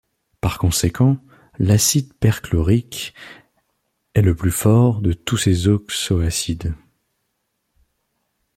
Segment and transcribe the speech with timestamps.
[0.41, 1.19] Par conséquent,
[1.59, 3.13] l'acide perchlorique
[4.15, 6.73] est le plus fort de tous ces oxoacides.